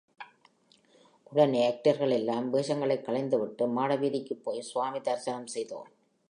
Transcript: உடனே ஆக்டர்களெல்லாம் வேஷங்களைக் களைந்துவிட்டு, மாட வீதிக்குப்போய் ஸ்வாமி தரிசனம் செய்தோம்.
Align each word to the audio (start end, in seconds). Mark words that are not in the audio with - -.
உடனே 1.23 1.69
ஆக்டர்களெல்லாம் 1.69 2.49
வேஷங்களைக் 2.49 3.05
களைந்துவிட்டு, 3.05 3.67
மாட 3.67 3.95
வீதிக்குப்போய் 3.95 4.63
ஸ்வாமி 4.73 5.01
தரிசனம் 5.01 5.47
செய்தோம். 5.47 5.87